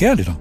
Kære 0.00 0.14
lytter, 0.14 0.34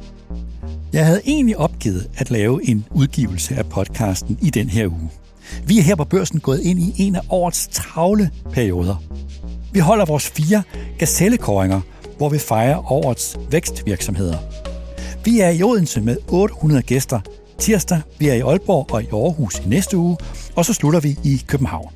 jeg 0.94 1.06
havde 1.06 1.22
egentlig 1.26 1.58
opgivet 1.58 2.10
at 2.18 2.32
lave 2.32 2.70
en 2.70 2.86
udgivelse 2.92 3.56
af 3.56 3.66
podcasten 3.66 4.38
i 4.42 4.50
den 4.50 4.70
her 4.70 4.88
uge. 4.88 5.10
Vi 5.66 5.80
er 5.80 5.82
her 5.82 5.96
på 5.96 6.04
børsen 6.04 6.40
gået 6.40 6.60
ind 6.62 6.80
i 6.80 6.94
en 6.98 7.16
af 7.16 7.22
årets 7.30 7.68
travle 7.72 8.30
perioder. 8.52 9.04
Vi 9.72 9.80
holder 9.80 10.06
vores 10.06 10.30
fire 10.30 10.64
gazellekåringer, 10.98 11.82
hvor 12.18 12.30
vi 12.30 12.38
fejrer 12.38 12.92
årets 12.92 13.38
vækstvirksomheder. 13.52 14.38
Vi 15.26 15.40
er 15.40 15.50
i 15.50 15.64
Odense 15.64 16.02
med 16.02 16.18
800 16.28 16.82
gæster 16.82 17.20
tirsdag, 17.58 18.02
vi 18.20 18.28
er 18.28 18.34
i 18.34 18.40
Aalborg 18.40 18.94
og 18.94 19.04
i 19.04 19.08
Aarhus 19.14 19.60
i 19.60 19.70
næste 19.70 19.98
uge, 19.98 20.18
og 20.56 20.66
så 20.66 20.74
slutter 20.74 21.00
vi 21.00 21.18
i 21.24 21.44
København. 21.48 21.90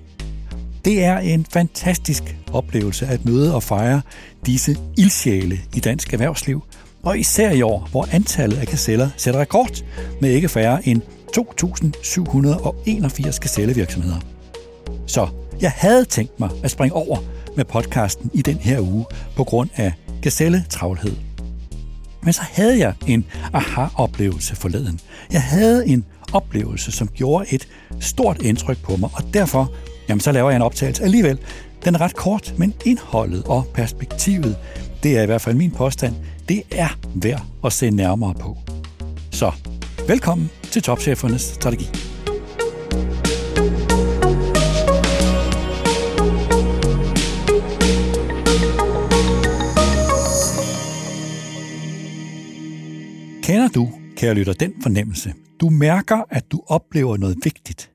Det 0.86 1.04
er 1.04 1.18
en 1.18 1.46
fantastisk 1.50 2.38
oplevelse 2.54 3.08
at 3.08 3.26
møde 3.26 3.56
og 3.56 3.64
fejre 3.64 4.02
disse 4.46 4.78
ildsjæle 4.98 5.60
i 5.76 5.80
dansk 5.80 6.14
erhvervsliv, 6.14 6.64
og 7.04 7.20
især 7.20 7.52
i 7.52 7.62
år, 7.62 7.88
hvor 7.92 8.08
antallet 8.12 8.58
af 8.58 8.68
kaseller 8.68 9.10
sætter 9.18 9.40
rekord 9.40 9.84
med 10.22 10.30
ikke 10.30 10.50
færre 10.50 10.88
end 10.88 11.02
2.781 11.38 13.40
kasellevirksomheder. 13.40 14.20
Så 15.08 15.28
jeg 15.62 15.72
havde 15.76 16.06
tænkt 16.06 16.40
mig 16.40 16.50
at 16.64 16.72
springe 16.72 16.96
over 16.96 17.18
med 17.56 17.66
podcasten 17.66 18.32
i 18.34 18.42
den 18.42 18.58
her 18.58 18.80
uge 18.80 19.06
på 19.36 19.44
grund 19.44 19.70
af 19.76 19.94
gazelletravlhed. 20.22 21.16
Men 22.24 22.34
så 22.34 22.42
havde 22.42 22.80
jeg 22.80 22.94
en 23.08 23.26
aha-oplevelse 23.54 24.56
forleden. 24.56 25.00
Jeg 25.32 25.42
havde 25.42 25.88
en 25.88 26.06
oplevelse, 26.34 26.92
som 26.92 27.08
gjorde 27.08 27.54
et 27.54 27.68
stort 28.00 28.42
indtryk 28.42 28.78
på 28.84 28.96
mig, 28.96 29.10
og 29.14 29.24
derfor 29.34 29.72
jamen, 30.10 30.20
så 30.20 30.32
laver 30.32 30.50
jeg 30.50 30.56
en 30.56 30.62
optagelse 30.62 31.04
alligevel. 31.04 31.40
Den 31.86 31.96
er 31.96 32.02
ret 32.02 32.16
kort, 32.16 32.54
men 32.58 32.74
indholdet 32.86 33.44
og 33.46 33.66
perspektivet, 33.74 34.58
det 35.04 35.18
er 35.18 35.24
i 35.24 35.26
hvert 35.26 35.42
fald 35.42 35.56
min 35.56 35.72
påstand, 35.72 36.16
det 36.50 36.64
er 36.72 36.88
værd 37.16 37.46
at 37.66 37.74
se 37.74 37.90
nærmere 37.90 38.34
på. 38.34 38.58
Så 39.32 39.52
velkommen 40.08 40.50
til 40.64 40.82
Topchefernes 40.82 41.42
Strategi. 41.42 41.86
Kender 53.44 53.68
du, 53.76 53.90
kære 54.18 54.34
lytter, 54.34 54.54
den 54.54 54.82
fornemmelse? 54.82 55.34
Du 55.62 55.70
mærker, 55.70 56.24
at 56.30 56.52
du 56.52 56.64
oplever 56.68 57.18
noget 57.18 57.38
vigtigt, 57.44 57.92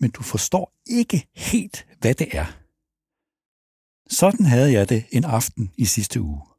men 0.00 0.10
du 0.10 0.22
forstår 0.22 0.72
ikke 0.86 1.26
helt, 1.36 1.86
hvad 2.00 2.14
det 2.14 2.28
er. 2.32 2.46
Sådan 4.10 4.46
havde 4.46 4.72
jeg 4.72 4.88
det 4.88 5.04
en 5.10 5.24
aften 5.24 5.70
i 5.76 5.84
sidste 5.84 6.20
uge. 6.20 6.53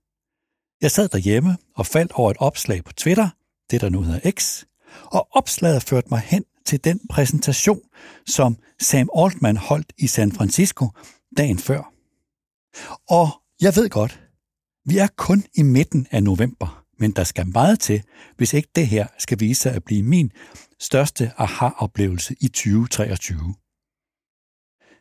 Jeg 0.81 0.91
sad 0.91 1.09
derhjemme 1.09 1.57
og 1.75 1.85
faldt 1.85 2.11
over 2.11 2.31
et 2.31 2.37
opslag 2.39 2.83
på 2.83 2.93
Twitter, 2.93 3.29
det 3.71 3.81
der 3.81 3.89
nu 3.89 4.01
hedder 4.01 4.31
X, 4.31 4.63
og 5.05 5.27
opslaget 5.31 5.83
førte 5.83 6.07
mig 6.11 6.19
hen 6.19 6.45
til 6.65 6.83
den 6.83 6.99
præsentation, 7.09 7.81
som 8.27 8.57
Sam 8.79 9.09
Altman 9.17 9.57
holdt 9.57 9.93
i 9.97 10.07
San 10.07 10.31
Francisco 10.31 10.89
dagen 11.37 11.59
før. 11.59 11.93
Og 13.09 13.29
jeg 13.61 13.75
ved 13.75 13.89
godt, 13.89 14.21
vi 14.85 14.97
er 14.97 15.07
kun 15.17 15.43
i 15.53 15.61
midten 15.61 16.07
af 16.11 16.23
november, 16.23 16.85
men 16.99 17.11
der 17.11 17.23
skal 17.23 17.47
meget 17.47 17.79
til, 17.79 18.03
hvis 18.37 18.53
ikke 18.53 18.69
det 18.75 18.87
her 18.87 19.07
skal 19.17 19.39
vise 19.39 19.61
sig 19.61 19.73
at 19.73 19.83
blive 19.83 20.03
min 20.03 20.31
største 20.79 21.31
aha-oplevelse 21.37 22.35
i 22.41 22.47
2023. 22.47 23.55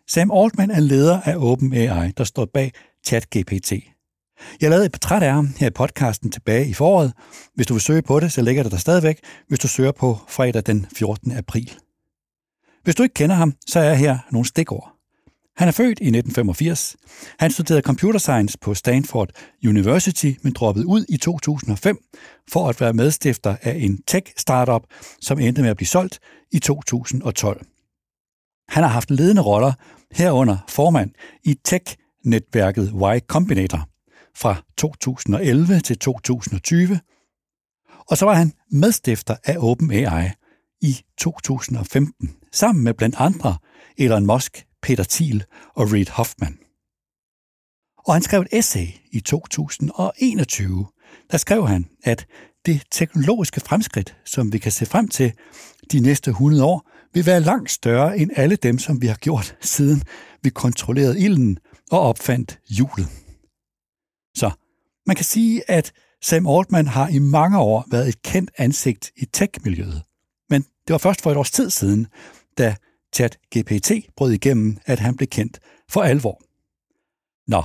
Sam 0.08 0.30
Altman 0.30 0.70
er 0.70 0.80
leder 0.80 1.20
af 1.20 1.36
OpenAI, 1.36 2.11
der 2.11 2.25
står 2.25 2.45
bag 2.45 2.72
ChatGPT. 3.06 3.72
Jeg 4.60 4.70
lavede 4.70 4.86
et 4.86 4.92
portræt 4.92 5.22
af 5.22 5.32
ham 5.32 5.48
her 5.58 5.66
i 5.66 5.70
podcasten 5.70 6.30
tilbage 6.30 6.68
i 6.68 6.74
foråret. 6.74 7.12
Hvis 7.54 7.66
du 7.66 7.74
vil 7.74 7.80
søge 7.80 8.02
på 8.02 8.20
det, 8.20 8.32
så 8.32 8.42
ligger 8.42 8.62
det 8.62 8.72
der 8.72 8.78
stadigvæk, 8.78 9.18
hvis 9.48 9.58
du 9.58 9.68
søger 9.68 9.92
på 9.92 10.18
fredag 10.28 10.62
den 10.66 10.86
14. 10.96 11.32
april. 11.32 11.72
Hvis 12.84 12.94
du 12.94 13.02
ikke 13.02 13.14
kender 13.14 13.36
ham, 13.36 13.54
så 13.66 13.80
er 13.80 13.94
her 13.94 14.18
nogle 14.30 14.48
stikord. 14.48 14.94
Han 15.56 15.68
er 15.68 15.72
født 15.72 15.98
i 16.00 16.08
1985. 16.10 16.96
Han 17.38 17.50
studerede 17.50 17.83
computer 17.83 18.18
science 18.18 18.58
på 18.58 18.74
Stanford 18.74 19.28
University, 19.66 20.33
men 20.42 20.52
droppede 20.52 20.86
ud 20.86 21.04
i 21.08 21.16
2005 21.16 21.98
for 22.50 22.68
at 22.68 22.80
være 22.80 22.92
medstifter 22.92 23.56
af 23.62 23.77
en 23.80 24.02
tech-startup, 24.06 24.83
som 25.20 25.38
endte 25.38 25.62
med 25.62 25.70
at 25.70 25.77
blive 25.77 25.86
solgt 25.86 26.18
i 26.52 26.58
2012. 26.58 27.66
Han 28.68 28.83
har 28.83 28.90
haft 28.90 29.10
ledende 29.10 29.42
roller 29.42 29.72
herunder 30.12 30.56
formand 30.68 31.10
i 31.44 31.54
tech-netværket 31.64 32.92
Y 32.94 33.20
Combinator 33.27 33.88
fra 34.36 34.62
2011 34.77 35.80
til 35.80 35.98
2020, 35.98 37.00
og 38.11 38.17
så 38.18 38.24
var 38.24 38.34
han 38.34 38.52
medstifter 38.70 39.36
af 39.45 39.56
OpenAI 39.58 40.30
i 40.80 40.96
2015, 41.18 42.36
sammen 42.52 42.84
med 42.84 42.95
blandt 42.95 43.17
andre 43.18 43.56
Elon 43.98 44.27
Musk, 44.27 44.67
Peter 44.83 45.05
Thiel 45.11 45.45
og 45.74 45.92
Reid 45.92 46.08
Hoffman. 46.11 46.58
Og 48.06 48.14
han 48.14 48.22
skrev 48.22 48.40
et 48.40 48.48
essay 48.52 48.86
i 49.12 49.20
2021. 49.20 50.86
Der 51.30 51.36
skrev 51.36 51.68
han, 51.68 51.89
at 52.02 52.27
det 52.66 52.83
teknologiske 52.90 53.61
fremskridt, 53.61 54.16
som 54.24 54.52
vi 54.52 54.58
kan 54.58 54.72
se 54.72 54.86
frem 54.86 55.08
til 55.08 55.33
de 55.92 56.01
næste 56.01 56.30
100 56.30 56.64
år, 56.64 56.90
vil 57.14 57.27
være 57.27 57.40
langt 57.40 57.70
større 57.70 58.18
end 58.18 58.30
alle 58.36 58.56
dem, 58.56 58.78
som 58.78 59.02
vi 59.02 59.06
har 59.06 59.16
gjort, 59.16 59.56
siden 59.61 60.02
vi 60.42 60.51
kontrollerede 60.51 61.20
ilden 61.20 61.58
og 61.90 62.01
opfandt 62.01 62.58
hjulet. 62.68 63.23
Så 64.34 64.50
man 65.06 65.17
kan 65.17 65.24
sige, 65.24 65.70
at 65.70 65.92
Sam 66.22 66.46
Altman 66.46 66.86
har 66.86 67.08
i 67.08 67.18
mange 67.18 67.58
år 67.58 67.84
været 67.90 68.08
et 68.08 68.22
kendt 68.22 68.50
ansigt 68.58 69.12
i 69.17 69.24
tech-miljøet. 69.24 70.02
Men 70.50 70.62
det 70.62 70.92
var 70.92 70.98
først 70.98 71.22
for 71.22 71.30
et 71.30 71.36
års 71.36 71.50
tid 71.50 71.70
siden, 71.70 72.06
da 72.58 72.77
ChatGPT 73.14 73.90
brød 74.17 74.33
igennem, 74.33 74.78
at 74.86 74.98
han 74.98 75.17
blev 75.17 75.27
kendt 75.27 75.61
for 75.89 76.02
alvor. 76.02 76.42
Nå, 77.50 77.62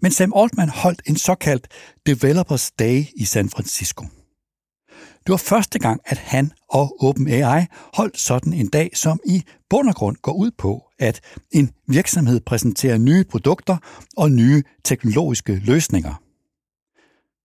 men 0.00 0.12
Sam 0.12 0.32
Altman 0.36 0.68
holdt 0.68 1.02
en 1.06 1.16
såkaldt 1.16 1.68
Developers 2.06 2.70
Day 2.70 3.04
i 3.16 3.24
San 3.24 3.50
Francisco. 3.50 4.04
Det 5.26 5.32
var 5.32 5.36
første 5.36 5.78
gang, 5.78 6.00
at 6.04 6.18
han 6.18 6.52
og 6.68 6.96
OpenAI 7.04 7.66
holdt 7.94 8.18
sådan 8.18 8.52
en 8.52 8.66
dag, 8.68 8.90
som 8.94 9.20
i 9.26 9.42
bund 9.70 9.88
og 9.88 9.94
grund 9.94 10.16
går 10.16 10.32
ud 10.32 10.50
på, 10.58 10.82
at 10.98 11.20
en 11.50 11.70
virksomhed 11.88 12.40
præsenterer 12.40 12.98
nye 12.98 13.24
produkter 13.24 13.76
og 14.16 14.30
nye 14.30 14.62
teknologiske 14.84 15.54
løsninger. 15.64 16.14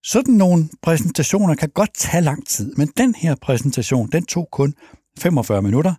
Sådan 0.04 0.34
nogle 0.34 0.70
præsentationer 0.82 1.56
kan 1.56 1.70
godt 1.70 1.94
tage 1.94 2.24
lang 2.24 2.48
tid, 2.48 2.74
men 2.76 2.92
den 2.98 3.16
her 3.16 3.36
præsentation, 3.36 4.10
den 4.12 4.26
tog 4.26 4.48
kun 4.52 4.74
45 5.20 5.62
minutter. 5.62 5.94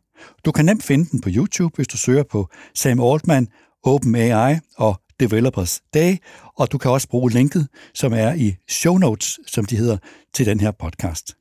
Du 0.45 0.53
kan 0.53 0.65
nemt 0.65 0.83
finde 0.83 1.11
den 1.11 1.21
på 1.21 1.29
YouTube, 1.33 1.77
hvis 1.77 1.89
du 1.89 1.97
søger 1.97 2.23
på 2.23 2.49
Sam 2.75 3.01
Altman, 3.01 3.49
OpenAI 3.85 4.59
og 4.77 5.01
Developers 5.21 5.83
Day, 5.95 6.17
og 6.57 6.73
du 6.73 6.79
kan 6.79 6.91
også 6.91 7.09
bruge 7.09 7.31
linket, 7.31 7.69
som 7.95 8.13
er 8.13 8.35
i 8.35 8.57
show 8.69 8.99
notes, 8.99 9.39
som 9.47 9.65
de 9.65 9.77
hedder, 9.77 9.97
til 10.35 10.47
den 10.47 10.61
her 10.61 10.71
podcast. 10.71 11.37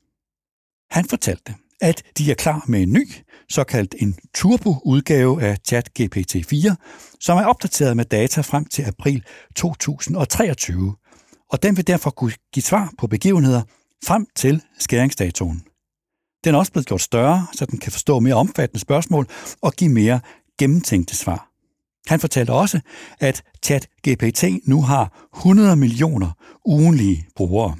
Han 0.90 1.04
fortalte, 1.04 1.54
at 1.80 2.02
de 2.18 2.30
er 2.30 2.34
klar 2.34 2.64
med 2.68 2.82
en 2.82 2.92
ny, 2.92 3.08
såkaldt 3.48 3.94
en 3.98 4.18
turbo-udgave 4.34 5.42
af 5.42 5.58
ChatGPT 5.68 6.36
4, 6.46 6.76
som 7.20 7.38
er 7.38 7.44
opdateret 7.44 7.96
med 7.96 8.04
data 8.04 8.40
frem 8.40 8.64
til 8.64 8.82
april 8.82 9.24
2023, 9.56 10.94
og 11.50 11.62
den 11.62 11.76
vil 11.76 11.86
derfor 11.86 12.10
kunne 12.10 12.32
give 12.52 12.62
svar 12.62 12.92
på 12.98 13.06
begivenheder 13.06 13.62
frem 14.04 14.26
til 14.36 14.62
skæringsdatoen. 14.78 15.62
Den 16.44 16.54
er 16.54 16.58
også 16.58 16.72
blevet 16.72 16.86
gjort 16.86 17.00
større, 17.00 17.46
så 17.52 17.66
den 17.66 17.78
kan 17.78 17.92
forstå 17.92 18.20
mere 18.20 18.34
omfattende 18.34 18.80
spørgsmål 18.80 19.26
og 19.60 19.72
give 19.72 19.90
mere 19.90 20.20
gennemtænkte 20.58 21.16
svar. 21.16 21.50
Han 22.06 22.20
fortalte 22.20 22.50
også, 22.50 22.80
at 23.20 23.42
ChatGPT 23.64 24.44
nu 24.68 24.82
har 24.82 25.28
100 25.36 25.76
millioner 25.76 26.30
ugenlige 26.64 27.26
brugere. 27.36 27.76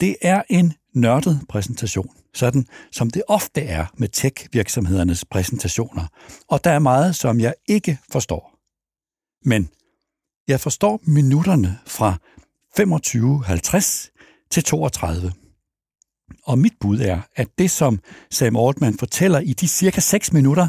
Det 0.00 0.16
er 0.22 0.42
en 0.50 0.74
nørdet 0.94 1.40
præsentation, 1.48 2.10
sådan 2.34 2.66
som 2.92 3.10
det 3.10 3.22
ofte 3.28 3.60
er 3.60 3.86
med 3.96 4.08
tech-virksomhedernes 4.08 5.24
præsentationer, 5.24 6.06
og 6.48 6.64
der 6.64 6.70
er 6.70 6.78
meget, 6.78 7.16
som 7.16 7.40
jeg 7.40 7.54
ikke 7.68 7.98
forstår. 8.12 8.54
Men 9.44 9.68
jeg 10.48 10.60
forstår 10.60 11.00
minutterne 11.02 11.78
fra 11.86 12.16
25.50 12.80 14.46
til 14.50 14.64
32. 14.64 15.32
Og 16.44 16.58
mit 16.58 16.74
bud 16.80 17.00
er, 17.00 17.20
at 17.36 17.48
det, 17.58 17.70
som 17.70 18.00
Sam 18.30 18.56
Altman 18.56 18.98
fortæller 18.98 19.40
i 19.40 19.52
de 19.52 19.68
cirka 19.68 20.00
6 20.00 20.32
minutter, 20.32 20.68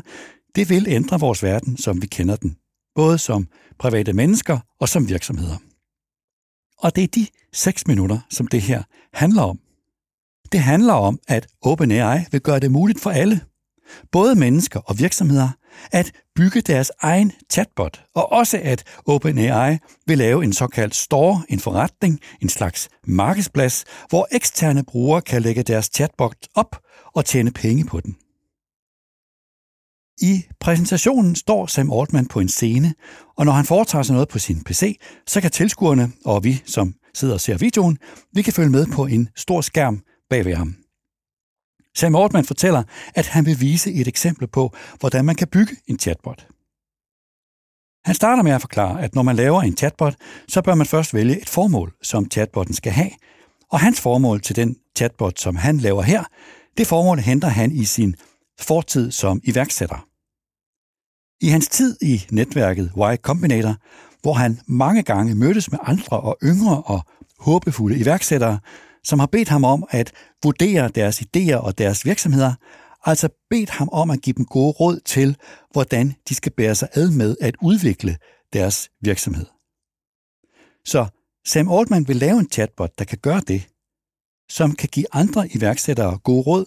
det 0.55 0.69
vil 0.69 0.87
ændre 0.87 1.19
vores 1.19 1.43
verden, 1.43 1.77
som 1.77 2.01
vi 2.01 2.07
kender 2.07 2.35
den, 2.35 2.57
både 2.95 3.17
som 3.17 3.47
private 3.79 4.13
mennesker 4.13 4.59
og 4.79 4.89
som 4.89 5.09
virksomheder. 5.09 5.57
Og 6.77 6.95
det 6.95 7.03
er 7.03 7.07
de 7.07 7.27
6 7.53 7.87
minutter, 7.87 8.19
som 8.29 8.47
det 8.47 8.61
her 8.61 8.83
handler 9.13 9.41
om. 9.41 9.59
Det 10.51 10.59
handler 10.59 10.93
om, 10.93 11.19
at 11.27 11.47
OpenAI 11.61 12.19
vil 12.31 12.41
gøre 12.41 12.59
det 12.59 12.71
muligt 12.71 13.01
for 13.01 13.09
alle, 13.09 13.41
både 14.11 14.35
mennesker 14.35 14.79
og 14.79 14.99
virksomheder, 14.99 15.49
at 15.91 16.11
bygge 16.35 16.61
deres 16.61 16.91
egen 17.01 17.31
chatbot, 17.51 18.03
og 18.15 18.31
også 18.31 18.59
at 18.63 18.83
OpenAI 19.05 19.77
vil 20.07 20.17
lave 20.17 20.43
en 20.43 20.53
såkaldt 20.53 20.95
store, 20.95 21.43
en 21.49 21.59
forretning, 21.59 22.19
en 22.41 22.49
slags 22.49 22.89
markedsplads, 23.07 23.85
hvor 24.09 24.27
eksterne 24.31 24.83
brugere 24.83 25.21
kan 25.21 25.41
lægge 25.41 25.63
deres 25.63 25.89
chatbot 25.93 26.35
op 26.55 26.81
og 27.15 27.25
tjene 27.25 27.51
penge 27.51 27.85
på 27.85 27.99
den. 27.99 28.15
I 30.21 30.43
præsentationen 30.59 31.35
står 31.35 31.65
Sam 31.65 31.91
Altman 31.91 32.25
på 32.25 32.39
en 32.39 32.49
scene, 32.49 32.93
og 33.37 33.45
når 33.45 33.51
han 33.51 33.65
foretager 33.65 34.03
sig 34.03 34.13
noget 34.13 34.29
på 34.29 34.39
sin 34.39 34.63
PC, 34.63 34.99
så 35.27 35.41
kan 35.41 35.51
tilskuerne 35.51 36.11
og 36.25 36.43
vi, 36.43 36.61
som 36.65 36.93
sidder 37.13 37.33
og 37.33 37.41
ser 37.41 37.57
videoen, 37.57 37.97
vi 38.33 38.41
kan 38.41 38.53
følge 38.53 38.69
med 38.69 38.85
på 38.87 39.05
en 39.05 39.29
stor 39.35 39.61
skærm 39.61 40.01
bag 40.29 40.45
ved 40.45 40.55
ham. 40.55 40.75
Sam 41.95 42.15
Altman 42.15 42.45
fortæller, 42.45 42.83
at 43.15 43.27
han 43.27 43.45
vil 43.45 43.61
vise 43.61 43.93
et 43.93 44.07
eksempel 44.07 44.47
på, 44.47 44.73
hvordan 44.99 45.25
man 45.25 45.35
kan 45.35 45.47
bygge 45.47 45.75
en 45.87 45.99
chatbot. 45.99 46.47
Han 48.05 48.15
starter 48.15 48.43
med 48.43 48.51
at 48.51 48.61
forklare, 48.61 49.01
at 49.01 49.15
når 49.15 49.23
man 49.23 49.35
laver 49.35 49.61
en 49.61 49.77
chatbot, 49.77 50.15
så 50.47 50.61
bør 50.61 50.75
man 50.75 50.85
først 50.85 51.13
vælge 51.13 51.41
et 51.41 51.49
formål, 51.49 51.93
som 52.01 52.31
chatbotten 52.31 52.75
skal 52.75 52.91
have. 52.91 53.11
Og 53.71 53.79
hans 53.79 54.01
formål 54.01 54.41
til 54.41 54.55
den 54.55 54.75
chatbot, 54.97 55.39
som 55.39 55.55
han 55.55 55.77
laver 55.77 56.01
her, 56.01 56.23
det 56.77 56.87
formål 56.87 57.19
henter 57.19 57.47
han 57.47 57.71
i 57.71 57.85
sin 57.85 58.15
fortid 58.59 59.11
som 59.11 59.41
iværksætter. 59.43 60.05
I 61.41 61.47
hans 61.47 61.67
tid 61.67 61.97
i 62.01 62.25
netværket 62.31 62.91
Y 62.97 63.15
Combinator, 63.21 63.75
hvor 64.21 64.33
han 64.33 64.59
mange 64.67 65.03
gange 65.03 65.35
mødtes 65.35 65.71
med 65.71 65.79
andre 65.83 66.19
og 66.19 66.37
yngre 66.43 66.83
og 66.83 67.01
håbefulde 67.39 67.99
iværksættere, 67.99 68.59
som 69.03 69.19
har 69.19 69.25
bedt 69.25 69.49
ham 69.49 69.63
om 69.63 69.83
at 69.89 70.11
vurdere 70.43 70.89
deres 70.89 71.21
idéer 71.21 71.55
og 71.55 71.77
deres 71.77 72.05
virksomheder, 72.05 72.53
altså 73.05 73.29
bedt 73.49 73.69
ham 73.69 73.89
om 73.91 74.09
at 74.09 74.21
give 74.21 74.33
dem 74.33 74.45
gode 74.45 74.71
råd 74.71 74.99
til, 75.05 75.37
hvordan 75.71 76.15
de 76.29 76.35
skal 76.35 76.51
bære 76.51 76.75
sig 76.75 76.89
ad 76.93 77.11
med 77.11 77.35
at 77.41 77.55
udvikle 77.61 78.17
deres 78.53 78.89
virksomhed. 79.01 79.45
Så 80.85 81.05
Sam 81.45 81.71
Altman 81.71 82.07
vil 82.07 82.15
lave 82.15 82.39
en 82.39 82.49
chatbot, 82.51 82.99
der 82.99 83.05
kan 83.05 83.17
gøre 83.17 83.41
det, 83.47 83.67
som 84.49 84.75
kan 84.75 84.89
give 84.91 85.05
andre 85.11 85.49
iværksættere 85.55 86.17
gode 86.17 86.41
råd, 86.41 86.65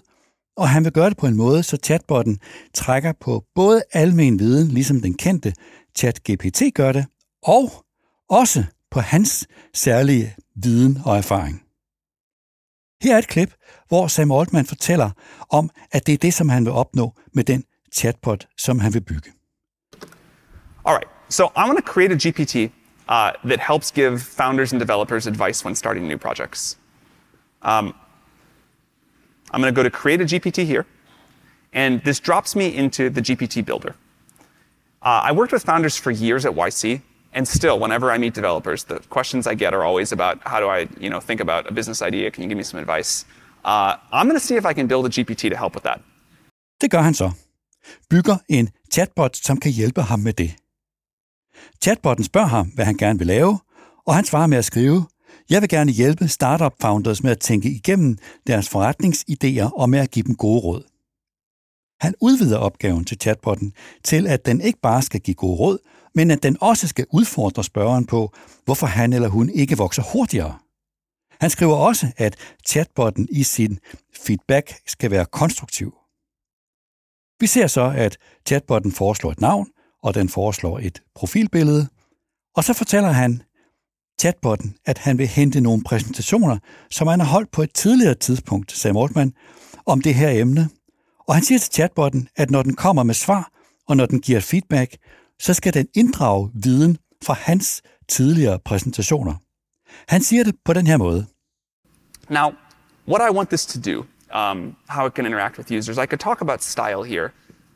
og 0.56 0.68
han 0.68 0.84
vil 0.84 0.92
gøre 0.92 1.10
det 1.10 1.16
på 1.16 1.26
en 1.26 1.36
måde, 1.36 1.62
så 1.62 1.76
chatbotten 1.84 2.40
trækker 2.74 3.12
på 3.20 3.44
både 3.54 3.82
almen 3.92 4.38
viden, 4.38 4.68
ligesom 4.68 5.00
den 5.00 5.14
kendte 5.14 5.54
ChatGPT 5.96 6.62
gør 6.74 6.92
det, 6.92 7.06
og 7.42 7.72
også 8.28 8.64
på 8.90 9.00
hans 9.00 9.46
særlige 9.74 10.34
viden 10.54 10.98
og 11.04 11.16
erfaring. 11.16 11.62
Her 13.02 13.14
er 13.14 13.18
et 13.18 13.28
klip, 13.28 13.54
hvor 13.88 14.06
Sam 14.06 14.32
Altman 14.32 14.66
fortæller 14.66 15.10
om, 15.50 15.70
at 15.92 16.06
det 16.06 16.12
er 16.12 16.18
det, 16.18 16.34
som 16.34 16.48
han 16.48 16.64
vil 16.64 16.72
opnå 16.72 17.12
med 17.32 17.44
den 17.44 17.64
chatbot, 17.92 18.46
som 18.58 18.80
han 18.80 18.94
vil 18.94 19.00
bygge. 19.00 19.32
All 20.84 20.94
right, 20.94 21.08
so 21.28 21.44
I 21.44 21.64
want 21.66 21.78
to 21.78 21.92
create 21.92 22.12
a 22.12 22.16
GPT 22.16 22.72
uh, 23.08 23.30
that 23.48 23.60
helps 23.60 23.92
give 23.92 24.18
founders 24.20 24.72
and 24.72 24.80
developers 24.80 25.26
advice 25.26 25.64
when 25.64 25.74
starting 25.74 26.08
new 26.08 26.18
projects. 26.18 26.78
Um, 27.62 27.94
I'm 29.52 29.60
going 29.60 29.74
to 29.74 29.82
go 29.82 29.82
to 29.82 29.90
create 29.90 30.20
a 30.20 30.24
GPT 30.24 30.64
here, 30.64 30.84
and 31.72 32.00
this 32.04 32.20
drops 32.20 32.56
me 32.56 32.66
into 32.76 33.10
the 33.10 33.20
GPT 33.20 33.64
builder. 33.64 33.94
Uh, 35.02 35.28
I 35.28 35.32
worked 35.32 35.52
with 35.52 35.64
founders 35.64 35.96
for 35.96 36.10
years 36.10 36.44
at 36.46 36.52
YC, 36.54 37.00
and 37.32 37.48
still, 37.48 37.78
whenever 37.78 38.10
I 38.10 38.18
meet 38.18 38.34
developers, 38.34 38.84
the 38.84 38.98
questions 39.10 39.46
I 39.46 39.54
get 39.54 39.74
are 39.74 39.84
always 39.84 40.12
about 40.12 40.38
how 40.44 40.60
do 40.60 40.68
I, 40.68 40.80
you 41.00 41.10
know, 41.10 41.20
think 41.20 41.40
about 41.40 41.70
a 41.70 41.74
business 41.74 42.02
idea? 42.02 42.30
Can 42.30 42.42
you 42.42 42.48
give 42.48 42.56
me 42.56 42.64
some 42.64 42.80
advice? 42.80 43.26
Uh, 43.64 43.96
I'm 44.12 44.26
going 44.26 44.40
to 44.40 44.46
see 44.46 44.56
if 44.56 44.66
I 44.66 44.74
can 44.74 44.86
build 44.86 45.06
a 45.06 45.08
GPT 45.08 45.50
to 45.50 45.56
help 45.56 45.74
with 45.74 45.84
that. 45.84 46.00
Det 46.80 46.90
gør 46.90 47.00
han 47.00 47.14
så. 47.14 47.30
Bygger 48.10 48.36
en 48.48 48.68
chatbot, 48.92 49.36
som 49.36 49.56
kan 49.56 49.72
hjælpe 49.72 50.02
ham 50.02 50.18
med 50.18 50.32
det. 50.32 50.54
Chatbotten 51.82 52.24
spørger 52.24 52.48
ham, 52.48 52.66
hvad 52.66 52.84
han 52.84 52.96
gerne 52.96 53.18
vil 53.18 53.26
lave, 53.26 53.58
og 54.06 54.14
han 54.14 54.24
svarer 54.24 54.46
med 54.46 54.58
at 54.58 54.64
skrive, 54.64 55.06
jeg 55.50 55.60
vil 55.60 55.68
gerne 55.68 55.92
hjælpe 55.92 56.28
startup 56.28 56.72
founders 56.80 57.22
med 57.22 57.30
at 57.30 57.38
tænke 57.38 57.68
igennem 57.68 58.18
deres 58.46 58.68
forretningsidéer 58.68 59.78
og 59.80 59.90
med 59.90 59.98
at 59.98 60.10
give 60.10 60.22
dem 60.22 60.36
gode 60.36 60.60
råd. 60.60 60.91
Han 62.02 62.14
udvider 62.20 62.58
opgaven 62.58 63.04
til 63.04 63.18
chatbotten 63.20 63.72
til, 64.04 64.26
at 64.26 64.46
den 64.46 64.60
ikke 64.60 64.78
bare 64.82 65.02
skal 65.02 65.20
give 65.20 65.34
gode 65.34 65.56
råd, 65.56 65.78
men 66.14 66.30
at 66.30 66.42
den 66.42 66.56
også 66.60 66.88
skal 66.88 67.06
udfordre 67.12 67.64
spørgeren 67.64 68.06
på, 68.06 68.32
hvorfor 68.64 68.86
han 68.86 69.12
eller 69.12 69.28
hun 69.28 69.50
ikke 69.50 69.78
vokser 69.78 70.02
hurtigere. 70.12 70.58
Han 71.40 71.50
skriver 71.50 71.76
også, 71.76 72.12
at 72.16 72.36
chatbotten 72.66 73.28
i 73.30 73.42
sin 73.42 73.78
feedback 74.26 74.74
skal 74.86 75.10
være 75.10 75.24
konstruktiv. 75.24 75.94
Vi 77.40 77.46
ser 77.46 77.66
så, 77.66 77.92
at 77.96 78.16
chatbotten 78.46 78.92
foreslår 78.92 79.30
et 79.30 79.40
navn, 79.40 79.66
og 80.02 80.14
den 80.14 80.28
foreslår 80.28 80.78
et 80.78 81.02
profilbillede, 81.14 81.88
og 82.56 82.64
så 82.64 82.72
fortæller 82.72 83.10
han 83.10 83.42
chatbotten, 84.20 84.76
at 84.84 84.98
han 84.98 85.18
vil 85.18 85.26
hente 85.26 85.60
nogle 85.60 85.82
præsentationer, 85.84 86.58
som 86.90 87.06
han 87.06 87.20
har 87.20 87.26
holdt 87.26 87.50
på 87.50 87.62
et 87.62 87.74
tidligere 87.74 88.14
tidspunkt, 88.14 88.72
sagde 88.72 88.92
Mortman, 88.92 89.32
om 89.86 90.00
det 90.00 90.14
her 90.14 90.30
emne. 90.30 90.68
Og 91.28 91.34
han 91.34 91.44
siger 91.44 91.58
til 91.58 91.72
chatbotten, 91.72 92.28
at 92.36 92.50
når 92.50 92.62
den 92.62 92.74
kommer 92.74 93.02
med 93.02 93.14
svar, 93.14 93.50
og 93.88 93.96
når 93.96 94.06
den 94.06 94.20
giver 94.20 94.40
feedback, 94.40 94.96
så 95.40 95.54
skal 95.54 95.74
den 95.74 95.88
inddrage 95.94 96.50
viden 96.54 96.98
fra 97.24 97.34
hans 97.34 97.82
tidligere 98.08 98.58
præsentationer. 98.58 99.34
Han 100.08 100.22
siger 100.22 100.44
det 100.44 100.54
på 100.64 100.72
den 100.72 100.86
her 100.86 100.96
måde. 100.96 101.26
Now, 102.28 102.52
what 103.08 103.30
I 103.30 103.36
want 103.36 103.48
this 103.48 103.66
to 103.66 103.80
do, 103.80 104.06
um, 104.34 104.76
how 104.88 105.06
it 105.06 105.14
can 105.14 105.26
interact 105.26 105.58
with 105.58 105.72
users, 105.72 105.98
I 105.98 106.06
could 106.06 106.20
talk 106.20 106.40
about 106.40 106.62
style 106.62 107.02
here, 107.02 107.28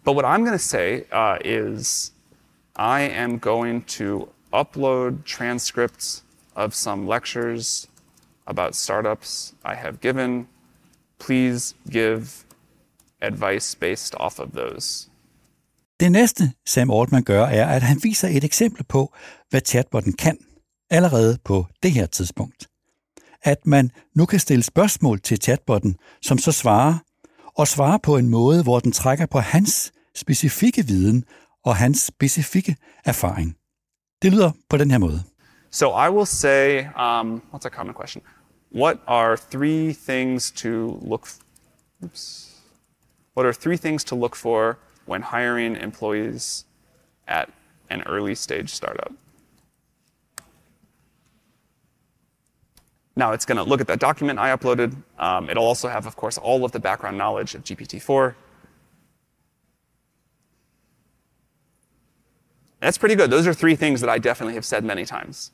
but 0.04 0.14
what 0.14 0.24
I'm 0.24 0.44
going 0.44 0.58
to 0.58 0.68
say 0.74 1.02
uh, 1.12 1.36
is 1.44 2.12
I 2.76 3.00
am 3.00 3.38
going 3.38 3.84
to 3.86 4.28
upload 4.52 5.24
transcripts 5.24 6.22
of 6.54 6.74
some 6.74 7.06
lectures 7.06 7.88
about 8.46 8.74
startups 8.74 9.54
I 9.64 9.74
have 9.74 10.00
given. 10.00 10.46
Please 11.18 11.74
give 11.90 12.45
advice 13.22 13.78
based 13.78 14.14
off 14.14 14.38
of 14.38 14.48
those. 14.48 15.08
Det 16.00 16.12
næste, 16.12 16.52
Sam 16.66 16.90
Altman 16.90 17.22
gør, 17.22 17.44
er, 17.44 17.66
at 17.66 17.82
han 17.82 18.00
viser 18.02 18.28
et 18.28 18.44
eksempel 18.44 18.84
på, 18.84 19.14
hvad 19.50 19.60
chatbotten 19.66 20.12
kan, 20.12 20.38
allerede 20.90 21.38
på 21.44 21.66
det 21.82 21.92
her 21.92 22.06
tidspunkt. 22.06 22.66
At 23.42 23.66
man 23.66 23.90
nu 24.14 24.26
kan 24.26 24.38
stille 24.38 24.62
spørgsmål 24.62 25.20
til 25.20 25.42
chatbotten, 25.42 25.96
som 26.22 26.38
så 26.38 26.52
svarer, 26.52 26.98
og 27.58 27.68
svarer 27.68 27.98
på 27.98 28.16
en 28.16 28.28
måde, 28.28 28.62
hvor 28.62 28.80
den 28.80 28.92
trækker 28.92 29.26
på 29.26 29.38
hans 29.38 29.92
specifikke 30.14 30.86
viden 30.86 31.24
og 31.64 31.76
hans 31.76 32.00
specifikke 32.00 32.76
erfaring. 33.04 33.56
Det 34.22 34.32
lyder 34.32 34.50
på 34.70 34.76
den 34.76 34.90
her 34.90 34.98
måde. 34.98 35.22
So 35.70 35.86
I 36.06 36.10
will 36.10 36.26
say, 36.26 36.78
um, 36.80 37.42
what's 37.52 37.66
a 37.66 37.70
common 37.70 37.94
question? 37.94 38.22
What 38.74 38.96
are 39.06 39.36
three 39.50 39.94
things 40.08 40.50
to 40.50 40.68
look? 41.08 41.28
Oops. 42.02 42.45
What 43.36 43.44
are 43.44 43.52
three 43.52 43.76
things 43.76 44.04
to 44.04 44.14
look 44.14 44.34
for 44.34 44.78
when 45.04 45.22
hiring 45.22 45.76
employees 45.76 46.64
at 47.28 47.50
an 47.90 48.02
early 48.06 48.34
stage 48.34 48.70
startup. 48.70 49.12
Now 53.14 53.32
it's 53.32 53.44
going 53.46 53.56
to 53.56 53.62
look 53.62 53.80
at 53.80 53.86
that 53.86 53.98
document 53.98 54.38
I 54.38 54.56
uploaded. 54.56 54.94
Um, 55.18 55.48
it'll 55.50 55.64
also 55.64 55.88
have, 55.88 56.06
of 56.06 56.16
course, 56.16 56.38
all 56.38 56.64
of 56.64 56.72
the 56.72 56.80
background 56.80 57.16
knowledge 57.16 57.54
of 57.54 57.62
GPT-4. 57.62 58.34
That's 62.80 62.98
pretty 62.98 63.14
good. 63.14 63.30
Those 63.30 63.46
are 63.46 63.54
three 63.54 63.76
things 63.76 64.00
that 64.00 64.10
I 64.10 64.18
definitely 64.18 64.54
have 64.54 64.64
said 64.64 64.84
many 64.84 65.04
times. 65.04 65.52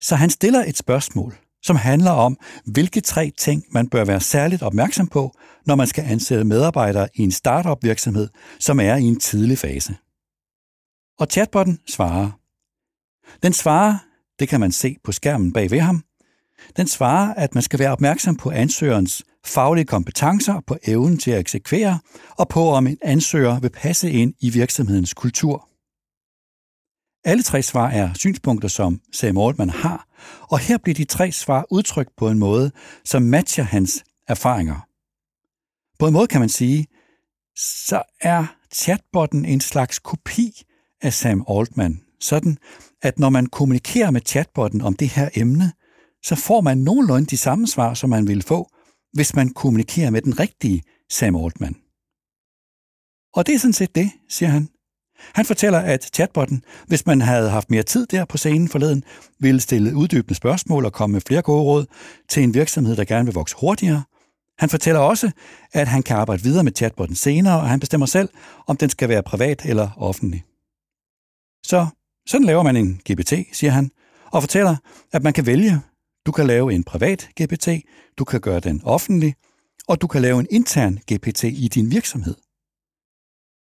Så 0.00 0.14
han 0.16 0.30
stiller 0.30 0.64
et 0.66 0.76
spørgsmål, 0.76 1.32
som 1.62 1.76
handler 1.76 2.10
om, 2.10 2.38
hvilke 2.64 3.00
tre 3.00 3.32
ting 3.38 3.64
man 3.70 3.88
bør 3.88 4.04
være 4.04 4.20
særligt 4.20 4.62
opmærksom 4.62 5.06
på, 5.06 5.32
når 5.66 5.74
man 5.74 5.86
skal 5.86 6.04
ansætte 6.04 6.44
medarbejdere 6.44 7.08
i 7.14 7.22
en 7.22 7.32
startup 7.32 7.78
virksomhed, 7.82 8.28
som 8.58 8.80
er 8.80 8.96
i 8.96 9.02
en 9.02 9.20
tidlig 9.20 9.58
fase. 9.58 9.96
Og 11.18 11.26
chatbotten 11.30 11.78
svarer. 11.88 12.30
Den 13.42 13.52
svarer, 13.52 13.98
det 14.38 14.48
kan 14.48 14.60
man 14.60 14.72
se 14.72 14.96
på 15.04 15.12
skærmen 15.12 15.52
bag 15.52 15.70
ved 15.70 15.80
ham, 15.80 16.04
den 16.76 16.88
svarer, 16.88 17.34
at 17.34 17.54
man 17.54 17.62
skal 17.62 17.78
være 17.78 17.92
opmærksom 17.92 18.36
på 18.36 18.50
ansøgerens 18.50 19.22
faglige 19.46 19.84
kompetencer, 19.84 20.60
på 20.66 20.76
evnen 20.86 21.18
til 21.18 21.30
at 21.30 21.40
eksekvere, 21.40 21.98
og 22.30 22.48
på 22.48 22.68
om 22.70 22.86
en 22.86 22.98
ansøger 23.02 23.60
vil 23.60 23.70
passe 23.70 24.10
ind 24.10 24.34
i 24.40 24.50
virksomhedens 24.50 25.14
kultur. 25.14 25.67
Alle 27.28 27.42
tre 27.42 27.62
svar 27.62 27.88
er 27.88 28.14
synspunkter, 28.14 28.68
som 28.68 29.00
Sam 29.12 29.38
Altman 29.38 29.70
har, 29.70 30.08
og 30.50 30.58
her 30.58 30.78
bliver 30.78 30.94
de 30.94 31.04
tre 31.04 31.32
svar 31.32 31.66
udtrykt 31.70 32.16
på 32.16 32.28
en 32.28 32.38
måde, 32.38 32.70
som 33.04 33.22
matcher 33.22 33.64
hans 33.64 34.04
erfaringer. 34.28 34.86
På 35.98 36.06
en 36.06 36.12
måde 36.12 36.26
kan 36.26 36.40
man 36.40 36.48
sige, 36.48 36.86
så 37.56 38.02
er 38.20 38.46
chatbotten 38.74 39.44
en 39.44 39.60
slags 39.60 39.98
kopi 39.98 40.62
af 41.02 41.12
Sam 41.12 41.44
Altman, 41.48 42.00
sådan 42.20 42.58
at 43.02 43.18
når 43.18 43.30
man 43.30 43.46
kommunikerer 43.46 44.10
med 44.10 44.20
chatbotten 44.26 44.80
om 44.80 44.94
det 44.94 45.08
her 45.08 45.28
emne, 45.34 45.72
så 46.24 46.34
får 46.34 46.60
man 46.60 46.78
nogenlunde 46.78 47.26
de 47.26 47.36
samme 47.36 47.66
svar, 47.66 47.94
som 47.94 48.10
man 48.10 48.26
ville 48.26 48.42
få, 48.42 48.70
hvis 49.12 49.34
man 49.34 49.48
kommunikerer 49.50 50.10
med 50.10 50.22
den 50.22 50.40
rigtige 50.40 50.82
Sam 51.10 51.36
Altman. 51.36 51.76
Og 53.34 53.46
det 53.46 53.54
er 53.54 53.58
sådan 53.58 53.72
set 53.72 53.94
det, 53.94 54.10
siger 54.28 54.48
han. 54.48 54.68
Han 55.34 55.44
fortæller, 55.44 55.78
at 55.78 56.10
chatbotten, 56.14 56.64
hvis 56.86 57.06
man 57.06 57.20
havde 57.20 57.50
haft 57.50 57.70
mere 57.70 57.82
tid 57.82 58.06
der 58.06 58.24
på 58.24 58.36
scenen 58.36 58.68
forleden, 58.68 59.04
ville 59.38 59.60
stille 59.60 59.96
uddybende 59.96 60.34
spørgsmål 60.34 60.84
og 60.84 60.92
komme 60.92 61.12
med 61.12 61.20
flere 61.20 61.42
gode 61.42 61.62
råd 61.62 61.86
til 62.28 62.42
en 62.42 62.54
virksomhed, 62.54 62.96
der 62.96 63.04
gerne 63.04 63.24
vil 63.24 63.34
vokse 63.34 63.56
hurtigere. 63.60 64.02
Han 64.58 64.68
fortæller 64.68 65.00
også, 65.00 65.30
at 65.72 65.88
han 65.88 66.02
kan 66.02 66.16
arbejde 66.16 66.42
videre 66.42 66.64
med 66.64 66.72
chatbotten 66.76 67.16
senere, 67.16 67.60
og 67.60 67.68
han 67.68 67.80
bestemmer 67.80 68.06
selv, 68.06 68.28
om 68.66 68.76
den 68.76 68.90
skal 68.90 69.08
være 69.08 69.22
privat 69.22 69.62
eller 69.64 69.90
offentlig. 69.96 70.44
Så 71.66 71.86
sådan 72.26 72.46
laver 72.46 72.62
man 72.62 72.76
en 72.76 73.00
GPT, 73.10 73.32
siger 73.52 73.70
han, 73.70 73.90
og 74.32 74.42
fortæller, 74.42 74.76
at 75.12 75.22
man 75.22 75.32
kan 75.32 75.46
vælge. 75.46 75.80
Du 76.26 76.32
kan 76.32 76.46
lave 76.46 76.72
en 76.72 76.84
privat 76.84 77.28
GPT, 77.42 77.68
du 78.18 78.24
kan 78.24 78.40
gøre 78.40 78.60
den 78.60 78.80
offentlig, 78.84 79.34
og 79.88 80.00
du 80.00 80.06
kan 80.06 80.22
lave 80.22 80.40
en 80.40 80.46
intern 80.50 80.98
GPT 81.12 81.44
i 81.44 81.68
din 81.74 81.90
virksomhed. 81.90 82.34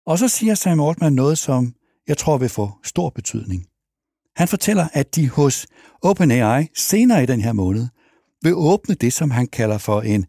Og 0.07 0.19
så 0.19 0.29
siger 0.29 0.55
Sam 0.55 0.81
Altman 0.81 1.13
noget, 1.13 1.39
som 1.39 1.75
jeg 2.09 2.19
tror 2.19 2.39
vil 2.39 2.49
få 2.49 2.71
stor 2.85 3.11
betydning. 3.11 3.67
Han 4.37 4.49
fortæller, 4.49 4.89
at 4.93 5.17
de 5.17 5.29
hos 5.29 5.67
OpenAI 6.03 6.67
senere 6.75 7.23
i 7.23 7.27
den 7.27 7.41
her 7.41 7.53
måned 7.53 7.89
vil 8.43 8.55
åbne 8.55 8.95
det, 8.95 9.13
som 9.13 9.31
han 9.31 9.47
kalder 9.47 9.79
for 9.79 10.01
en 10.01 10.27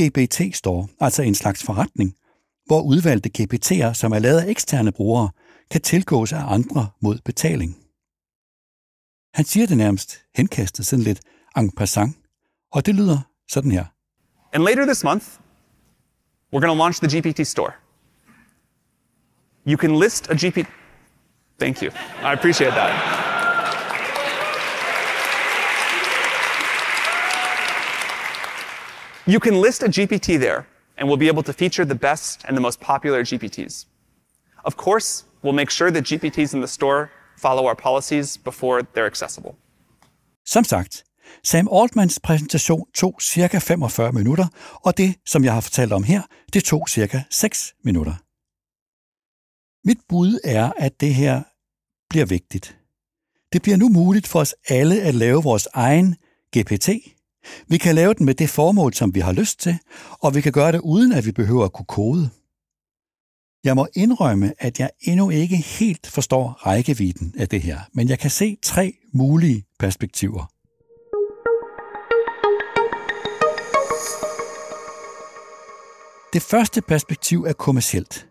GPT-store, 0.00 0.88
altså 1.00 1.22
en 1.22 1.34
slags 1.34 1.62
forretning, 1.62 2.14
hvor 2.66 2.82
udvalgte 2.82 3.30
GPT'er, 3.38 3.92
som 3.92 4.12
er 4.12 4.18
lavet 4.18 4.40
af 4.40 4.50
eksterne 4.50 4.92
brugere, 4.92 5.30
kan 5.70 5.80
tilgås 5.80 6.32
af 6.32 6.52
andre 6.52 6.88
mod 7.00 7.18
betaling. 7.24 7.76
Han 9.34 9.44
siger 9.44 9.66
det 9.66 9.76
nærmest 9.76 10.18
henkastet 10.36 10.86
sådan 10.86 11.02
lidt 11.02 11.20
en 11.56 11.70
passant, 11.70 12.16
og 12.72 12.86
det 12.86 12.94
lyder 12.94 13.18
sådan 13.48 13.70
her. 13.70 13.84
And 14.52 14.62
later 14.62 14.84
this 14.84 15.04
month, 15.04 15.26
we're 16.52 16.60
going 16.60 16.70
to 16.70 16.74
launch 16.74 17.02
the 17.02 17.20
GPT 17.20 17.46
store. 17.46 17.85
You 19.66 19.76
can 19.76 19.98
list 19.98 20.30
a 20.30 20.34
GPT. 20.34 20.66
Thank 21.58 21.82
you. 21.82 21.90
I 22.22 22.32
appreciate 22.32 22.70
that. 22.70 22.92
You 29.26 29.40
can 29.40 29.60
list 29.60 29.82
a 29.82 29.88
GPT 29.88 30.38
there, 30.38 30.68
and 30.96 31.08
we'll 31.08 31.16
be 31.16 31.26
able 31.26 31.42
to 31.42 31.52
feature 31.52 31.84
the 31.84 31.96
best 31.96 32.44
and 32.46 32.56
the 32.56 32.60
most 32.60 32.80
popular 32.80 33.24
GPTs. 33.24 33.86
Of 34.64 34.76
course, 34.76 35.24
we'll 35.42 35.52
make 35.52 35.70
sure 35.70 35.90
that 35.90 36.04
GPTs 36.04 36.54
in 36.54 36.60
the 36.60 36.68
store 36.68 37.10
follow 37.36 37.66
our 37.66 37.74
policies 37.74 38.36
before 38.36 38.82
they're 38.94 39.06
accessible. 39.06 39.56
Som 40.44 40.64
sagt, 40.64 41.04
Sam 41.42 41.68
Altmans 41.68 42.20
præsentation 42.22 42.84
tog 42.94 43.22
cirka 43.22 43.58
45 43.58 44.12
minutter, 44.12 44.46
og 44.84 44.96
det, 44.98 45.14
som 45.26 45.44
jeg 45.44 45.52
har 45.52 45.60
fortalt 45.60 45.92
om 45.92 46.02
her, 46.02 46.22
det 46.52 46.64
tog 46.64 46.88
cirka 46.88 47.22
6 47.30 47.74
minutter. 47.84 48.25
Mit 49.86 49.98
bud 50.08 50.38
er, 50.44 50.72
at 50.76 51.00
det 51.00 51.14
her 51.14 51.42
bliver 52.10 52.26
vigtigt. 52.26 52.78
Det 53.52 53.62
bliver 53.62 53.76
nu 53.76 53.88
muligt 53.88 54.26
for 54.26 54.40
os 54.40 54.54
alle 54.68 55.02
at 55.02 55.14
lave 55.14 55.42
vores 55.42 55.68
egen 55.74 56.16
GPT. 56.56 56.88
Vi 57.68 57.78
kan 57.78 57.94
lave 57.94 58.14
den 58.14 58.26
med 58.26 58.34
det 58.34 58.50
formål, 58.50 58.94
som 58.94 59.14
vi 59.14 59.20
har 59.20 59.32
lyst 59.32 59.60
til, 59.60 59.78
og 60.10 60.34
vi 60.34 60.40
kan 60.40 60.52
gøre 60.52 60.72
det 60.72 60.80
uden, 60.80 61.12
at 61.12 61.26
vi 61.26 61.32
behøver 61.32 61.64
at 61.64 61.72
kunne 61.72 61.86
kode. 61.86 62.30
Jeg 63.64 63.74
må 63.74 63.86
indrømme, 63.96 64.52
at 64.58 64.80
jeg 64.80 64.90
endnu 65.00 65.30
ikke 65.30 65.56
helt 65.56 66.06
forstår 66.06 66.48
rækkevidden 66.66 67.34
af 67.38 67.48
det 67.48 67.62
her, 67.62 67.80
men 67.92 68.08
jeg 68.08 68.18
kan 68.18 68.30
se 68.30 68.56
tre 68.62 68.92
mulige 69.12 69.64
perspektiver. 69.78 70.52
Det 76.32 76.42
første 76.42 76.82
perspektiv 76.82 77.44
er 77.44 77.52
kommercielt. 77.52 78.26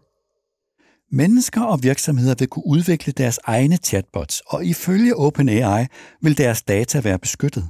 Mennesker 1.11 1.61
og 1.61 1.83
virksomheder 1.83 2.35
vil 2.39 2.47
kunne 2.47 2.67
udvikle 2.67 3.13
deres 3.13 3.39
egne 3.43 3.77
chatbots, 3.77 4.41
og 4.47 4.65
ifølge 4.65 5.15
OpenAI 5.15 5.85
vil 6.21 6.37
deres 6.37 6.63
data 6.63 6.99
være 6.99 7.19
beskyttet. 7.19 7.69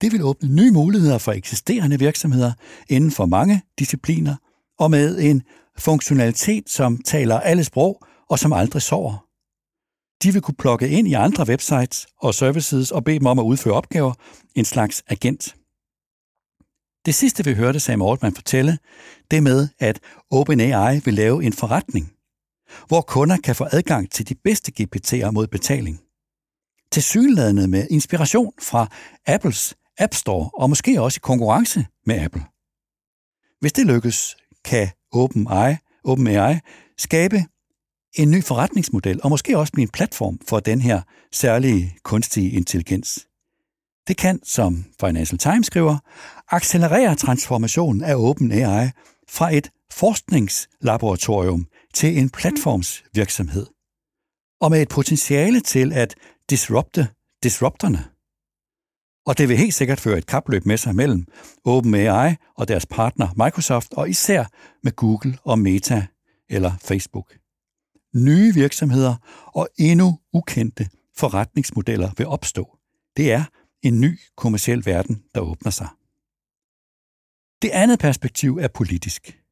Det 0.00 0.12
vil 0.12 0.24
åbne 0.24 0.48
nye 0.48 0.70
muligheder 0.70 1.18
for 1.18 1.32
eksisterende 1.32 1.98
virksomheder 1.98 2.52
inden 2.88 3.10
for 3.10 3.26
mange 3.26 3.62
discipliner 3.78 4.36
og 4.78 4.90
med 4.90 5.18
en 5.18 5.42
funktionalitet, 5.78 6.70
som 6.70 7.02
taler 7.02 7.40
alle 7.40 7.64
sprog 7.64 8.02
og 8.30 8.38
som 8.38 8.52
aldrig 8.52 8.82
sover. 8.82 9.26
De 10.22 10.32
vil 10.32 10.42
kunne 10.42 10.54
plukke 10.58 10.88
ind 10.88 11.08
i 11.08 11.12
andre 11.12 11.44
websites 11.48 12.06
og 12.20 12.34
services 12.34 12.90
og 12.90 13.04
bede 13.04 13.18
dem 13.18 13.26
om 13.26 13.38
at 13.38 13.42
udføre 13.42 13.74
opgaver, 13.74 14.12
en 14.54 14.64
slags 14.64 15.02
agent. 15.08 15.54
Det 17.06 17.14
sidste, 17.14 17.44
vi 17.44 17.54
hørte 17.54 17.80
Sam 17.80 18.02
Altman 18.02 18.34
fortælle, 18.34 18.78
det 19.30 19.42
med, 19.42 19.68
at 19.78 20.00
OpenAI 20.30 21.00
vil 21.04 21.14
lave 21.14 21.44
en 21.44 21.52
forretning, 21.52 22.12
hvor 22.88 23.00
kunder 23.00 23.36
kan 23.36 23.54
få 23.54 23.66
adgang 23.72 24.10
til 24.10 24.28
de 24.28 24.34
bedste 24.34 24.72
GPT'er 24.80 25.30
mod 25.30 25.46
betaling. 25.46 26.00
Til 26.92 27.02
synlædende 27.02 27.68
med 27.68 27.86
inspiration 27.90 28.52
fra 28.62 28.88
Apples 29.26 29.74
App 29.98 30.14
Store 30.14 30.50
og 30.54 30.68
måske 30.68 31.02
også 31.02 31.18
i 31.18 31.22
konkurrence 31.22 31.86
med 32.06 32.18
Apple. 32.18 32.42
Hvis 33.60 33.72
det 33.72 33.86
lykkes, 33.86 34.36
kan 34.64 34.88
OpenAI, 35.12 35.76
OpenAI 36.04 36.58
skabe 36.98 37.44
en 38.14 38.30
ny 38.30 38.44
forretningsmodel 38.44 39.20
og 39.22 39.30
måske 39.30 39.58
også 39.58 39.72
blive 39.72 39.82
en 39.82 39.88
platform 39.88 40.38
for 40.48 40.60
den 40.60 40.80
her 40.80 41.02
særlige 41.32 41.96
kunstige 42.02 42.50
intelligens. 42.50 43.26
Det 44.08 44.16
kan, 44.16 44.40
som 44.44 44.84
Financial 45.00 45.38
Times 45.38 45.66
skriver, 45.66 45.98
accelerere 46.48 47.14
transformationen 47.14 48.04
af 48.04 48.14
OpenAI 48.16 48.90
fra 49.28 49.54
et 49.54 49.70
forskningslaboratorium 49.92 51.66
til 51.94 52.18
en 52.18 52.30
platformsvirksomhed, 52.30 53.66
og 54.60 54.70
med 54.70 54.82
et 54.82 54.88
potentiale 54.88 55.60
til 55.60 55.92
at 55.92 56.14
disrupte 56.50 57.08
disrupterne. 57.42 58.04
Og 59.26 59.38
det 59.38 59.48
vil 59.48 59.56
helt 59.56 59.74
sikkert 59.74 60.00
føre 60.00 60.18
et 60.18 60.26
kapløb 60.26 60.66
med 60.66 60.76
sig 60.76 60.94
mellem 60.94 61.26
OpenAI 61.64 62.34
og 62.56 62.68
deres 62.68 62.86
partner 62.86 63.44
Microsoft, 63.44 63.92
og 63.92 64.10
især 64.10 64.44
med 64.82 64.92
Google 64.92 65.38
og 65.44 65.58
Meta 65.58 66.06
eller 66.48 66.72
Facebook. 66.82 67.36
Nye 68.14 68.54
virksomheder 68.54 69.16
og 69.46 69.68
endnu 69.78 70.18
ukendte 70.32 70.88
forretningsmodeller 71.16 72.10
vil 72.16 72.26
opstå. 72.26 72.78
Det 73.16 73.32
er 73.32 73.44
en 73.82 74.00
ny 74.00 74.18
kommersiel 74.36 74.86
verden, 74.86 75.22
der 75.34 75.40
åbner 75.40 75.70
sig. 75.70 75.88
Det 77.62 77.70
andet 77.70 77.98
perspektiv 77.98 78.56
er 78.56 78.68
politisk. 78.68 79.45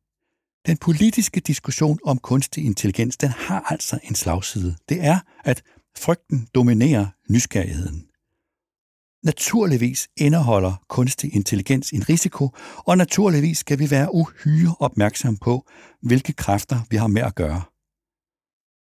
Den 0.66 0.76
politiske 0.76 1.40
diskussion 1.40 1.98
om 2.04 2.18
kunstig 2.18 2.64
intelligens, 2.64 3.16
den 3.16 3.28
har 3.28 3.60
altså 3.60 3.98
en 4.02 4.14
slagside. 4.14 4.76
Det 4.88 5.04
er, 5.04 5.18
at 5.44 5.62
frygten 5.96 6.48
dominerer 6.54 7.06
nysgerrigheden. 7.30 8.06
Naturligvis 9.24 10.08
indeholder 10.16 10.84
kunstig 10.88 11.34
intelligens 11.34 11.90
en 11.90 12.08
risiko, 12.08 12.50
og 12.76 12.98
naturligvis 12.98 13.58
skal 13.58 13.78
vi 13.78 13.90
være 13.90 14.14
uhyre 14.14 14.74
opmærksom 14.80 15.36
på, 15.36 15.66
hvilke 16.02 16.32
kræfter 16.32 16.80
vi 16.90 16.96
har 16.96 17.06
med 17.06 17.22
at 17.22 17.34
gøre. 17.34 17.62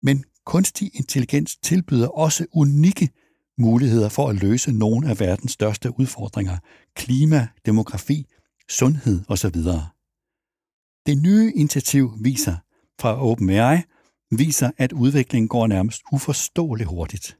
Men 0.02 0.24
kunstig 0.46 0.90
intelligens 0.94 1.56
tilbyder 1.56 2.08
også 2.08 2.46
unikke 2.52 3.08
muligheder 3.58 4.08
for 4.08 4.28
at 4.28 4.36
løse 4.36 4.72
nogle 4.72 5.10
af 5.10 5.20
verdens 5.20 5.52
største 5.52 6.00
udfordringer. 6.00 6.58
Klima, 6.94 7.48
demografi, 7.66 8.26
sundhed 8.68 9.24
osv. 9.28 9.56
Det 11.06 11.22
nye 11.22 11.52
initiativ 11.56 12.12
viser 12.20 12.56
fra 13.00 13.22
OpenAI 13.22 13.78
viser, 14.30 14.70
at 14.78 14.92
udviklingen 14.92 15.48
går 15.48 15.66
nærmest 15.66 16.02
uforståeligt 16.12 16.88
hurtigt. 16.88 17.38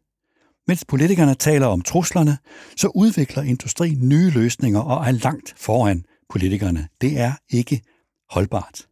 Mens 0.66 0.84
politikerne 0.84 1.34
taler 1.34 1.66
om 1.66 1.80
truslerne, 1.82 2.38
så 2.76 2.88
udvikler 2.94 3.42
industrien 3.42 4.08
nye 4.08 4.30
løsninger 4.30 4.80
og 4.80 5.06
er 5.06 5.10
langt 5.10 5.54
foran 5.56 6.04
politikerne. 6.28 6.88
Det 7.00 7.20
er 7.20 7.32
ikke 7.50 7.82
holdbart. 8.30 8.86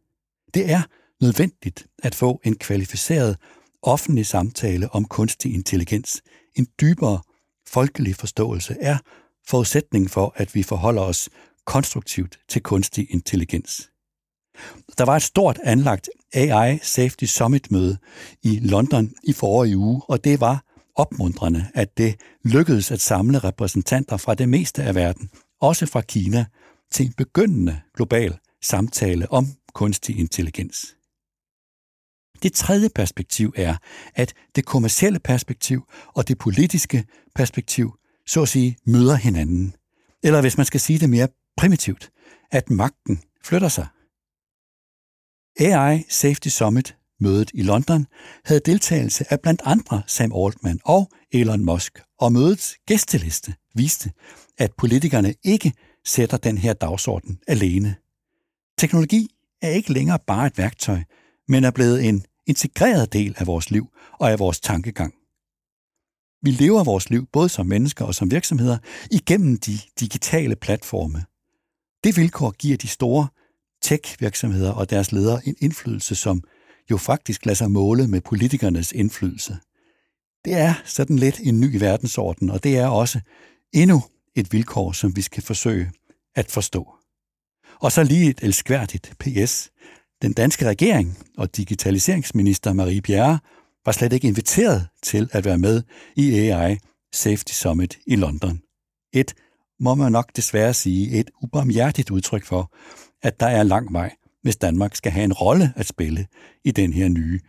Det 0.53 0.71
er 0.71 0.81
nødvendigt 1.21 1.87
at 2.03 2.15
få 2.15 2.41
en 2.43 2.55
kvalificeret 2.55 3.37
offentlig 3.81 4.25
samtale 4.25 4.89
om 4.93 5.05
kunstig 5.05 5.53
intelligens. 5.53 6.21
En 6.55 6.67
dybere 6.81 7.19
folkelig 7.67 8.15
forståelse 8.15 8.75
er 8.79 8.97
forudsætningen 9.47 10.09
for, 10.09 10.33
at 10.35 10.55
vi 10.55 10.63
forholder 10.63 11.01
os 11.01 11.29
konstruktivt 11.65 12.39
til 12.49 12.63
kunstig 12.63 13.07
intelligens. 13.09 13.89
Der 14.97 15.05
var 15.05 15.15
et 15.15 15.23
stort 15.23 15.59
anlagt 15.63 16.09
AI 16.33 16.79
Safety 16.81 17.25
Summit-møde 17.25 17.97
i 18.43 18.59
London 18.59 19.13
i 19.23 19.33
forrige 19.33 19.77
uge, 19.77 20.01
og 20.09 20.23
det 20.23 20.41
var 20.41 20.63
opmuntrende, 20.95 21.67
at 21.73 21.97
det 21.97 22.15
lykkedes 22.45 22.91
at 22.91 23.01
samle 23.01 23.39
repræsentanter 23.39 24.17
fra 24.17 24.33
det 24.33 24.49
meste 24.49 24.83
af 24.83 24.95
verden, 24.95 25.29
også 25.61 25.85
fra 25.85 26.01
Kina, 26.01 26.45
til 26.91 27.05
en 27.05 27.13
begyndende 27.13 27.81
global 27.95 28.37
samtale 28.61 29.31
om 29.31 29.47
kunstig 29.73 30.19
intelligens. 30.19 30.95
Det 32.43 32.53
tredje 32.53 32.89
perspektiv 32.95 33.53
er, 33.55 33.75
at 34.15 34.33
det 34.55 34.65
kommercielle 34.65 35.19
perspektiv 35.19 35.83
og 36.07 36.27
det 36.27 36.37
politiske 36.37 37.05
perspektiv 37.35 37.93
så 38.27 38.41
at 38.41 38.49
sige 38.49 38.77
møder 38.85 39.15
hinanden. 39.15 39.75
Eller 40.23 40.41
hvis 40.41 40.57
man 40.57 40.65
skal 40.65 40.79
sige 40.79 40.99
det 40.99 41.09
mere 41.09 41.27
primitivt, 41.57 42.09
at 42.51 42.69
magten 42.69 43.21
flytter 43.43 43.67
sig. 43.67 43.87
AI 45.59 46.03
Safety 46.09 46.47
Summit 46.47 46.97
mødet 47.19 47.51
i 47.53 47.61
London 47.61 48.07
havde 48.45 48.61
deltagelse 48.65 49.33
af 49.33 49.41
blandt 49.41 49.61
andre 49.65 50.01
Sam 50.07 50.31
Altman 50.35 50.79
og 50.85 51.09
Elon 51.31 51.65
Musk, 51.65 52.01
og 52.19 52.31
mødets 52.31 52.75
gæsteliste 52.85 53.55
viste, 53.75 54.11
at 54.57 54.73
politikerne 54.77 55.33
ikke 55.43 55.73
sætter 56.05 56.37
den 56.37 56.57
her 56.57 56.73
dagsorden 56.73 57.39
alene. 57.47 57.95
Teknologi 58.77 59.27
er 59.61 59.69
ikke 59.69 59.93
længere 59.93 60.19
bare 60.27 60.47
et 60.47 60.57
værktøj, 60.57 60.99
men 61.47 61.63
er 61.63 61.71
blevet 61.71 62.05
en 62.05 62.25
integreret 62.47 63.13
del 63.13 63.35
af 63.37 63.47
vores 63.47 63.71
liv 63.71 63.87
og 64.19 64.31
af 64.31 64.39
vores 64.39 64.59
tankegang. 64.59 65.13
Vi 66.41 66.51
lever 66.51 66.83
vores 66.83 67.09
liv 67.09 67.27
både 67.33 67.49
som 67.49 67.65
mennesker 67.65 68.05
og 68.05 68.15
som 68.15 68.31
virksomheder 68.31 68.77
igennem 69.11 69.57
de 69.57 69.79
digitale 69.99 70.55
platforme. 70.55 71.25
Det 72.03 72.17
vilkår 72.17 72.51
giver 72.51 72.77
de 72.77 72.87
store 72.87 73.27
tech-virksomheder 73.81 74.71
og 74.71 74.89
deres 74.89 75.11
ledere 75.11 75.47
en 75.47 75.55
indflydelse, 75.59 76.15
som 76.15 76.43
jo 76.91 76.97
faktisk 76.97 77.45
lader 77.45 77.55
sig 77.55 77.71
måle 77.71 78.07
med 78.07 78.21
politikernes 78.21 78.91
indflydelse. 78.91 79.57
Det 80.45 80.53
er 80.53 80.73
sådan 80.85 81.19
lidt 81.19 81.39
en 81.43 81.59
ny 81.59 81.79
verdensorden, 81.79 82.49
og 82.49 82.63
det 82.63 82.77
er 82.77 82.87
også 82.87 83.19
endnu 83.73 84.03
et 84.35 84.53
vilkår, 84.53 84.91
som 84.91 85.15
vi 85.15 85.21
skal 85.21 85.43
forsøge 85.43 85.91
at 86.35 86.51
forstå. 86.51 86.93
Og 87.79 87.91
så 87.91 88.03
lige 88.03 88.29
et 88.29 88.39
elskværdigt 88.41 89.13
PS. 89.19 89.69
Den 90.21 90.33
danske 90.33 90.65
regering 90.65 91.17
og 91.37 91.57
digitaliseringsminister 91.57 92.73
Marie 92.73 93.01
Bjerre 93.01 93.39
var 93.85 93.91
slet 93.91 94.13
ikke 94.13 94.27
inviteret 94.27 94.87
til 95.03 95.29
at 95.31 95.45
være 95.45 95.57
med 95.57 95.83
i 96.15 96.39
AI 96.39 96.77
Safety 97.13 97.53
Summit 97.53 97.97
i 98.07 98.15
London. 98.15 98.61
Et, 99.13 99.33
må 99.79 99.95
man 99.95 100.11
nok 100.11 100.35
desværre 100.35 100.73
sige, 100.73 101.19
et 101.19 101.31
ubarmhjertigt 101.41 102.11
udtryk 102.11 102.45
for, 102.45 102.73
at 103.23 103.39
der 103.39 103.47
er 103.47 103.63
lang 103.63 103.93
vej, 103.93 104.15
hvis 104.41 104.57
Danmark 104.57 104.95
skal 104.95 105.11
have 105.11 105.23
en 105.23 105.33
rolle 105.33 105.73
at 105.75 105.85
spille 105.85 106.25
i 106.65 106.71
den 106.71 106.93
her 106.93 107.09
nye 107.09 107.39